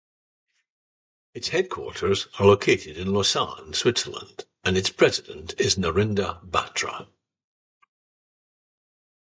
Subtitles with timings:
[1.35, 7.07] Its headquarters are located in Lausanne, Switzerland and president is Narinder Batra.